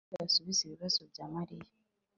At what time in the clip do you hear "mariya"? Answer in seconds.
1.33-1.69